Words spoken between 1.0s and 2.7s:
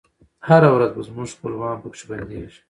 زموږ خپلوان پکښي بندیږی